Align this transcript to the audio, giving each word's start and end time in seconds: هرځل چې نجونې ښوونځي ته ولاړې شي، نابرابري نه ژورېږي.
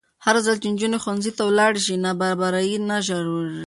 هرځل 0.25 0.55
چې 0.61 0.67
نجونې 0.73 0.97
ښوونځي 1.03 1.31
ته 1.37 1.43
ولاړې 1.45 1.79
شي، 1.85 1.95
نابرابري 2.05 2.73
نه 2.89 2.97
ژورېږي. 3.05 3.59